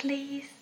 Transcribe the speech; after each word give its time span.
Please. 0.00 0.59